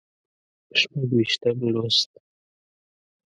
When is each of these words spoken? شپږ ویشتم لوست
شپږ 0.79 1.09
ویشتم 1.17 1.57
لوست 1.73 2.11